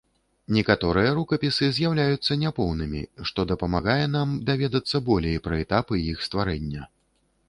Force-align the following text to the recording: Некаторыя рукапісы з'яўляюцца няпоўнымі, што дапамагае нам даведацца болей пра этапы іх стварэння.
Некаторыя 0.55 1.09
рукапісы 1.17 1.67
з'яўляюцца 1.77 2.37
няпоўнымі, 2.43 3.01
што 3.31 3.45
дапамагае 3.51 4.01
нам 4.15 4.31
даведацца 4.47 5.03
болей 5.11 5.37
пра 5.49 5.61
этапы 5.65 6.01
іх 6.11 6.25
стварэння. 6.29 6.87